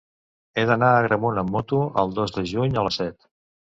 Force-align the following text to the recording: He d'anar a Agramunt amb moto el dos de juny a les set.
He 0.57 0.61
d'anar 0.69 0.87
a 0.93 0.95
Agramunt 1.01 1.39
amb 1.41 1.55
moto 1.57 1.81
el 2.05 2.17
dos 2.21 2.35
de 2.39 2.47
juny 2.53 2.81
a 2.83 2.87
les 2.89 2.99
set. 3.03 3.19